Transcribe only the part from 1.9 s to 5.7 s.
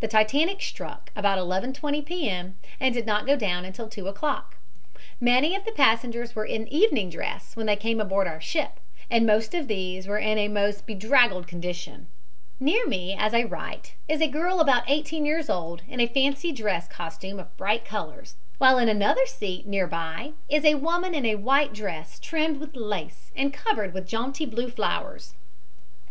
P. M. and did not go down until two o'clock. Many of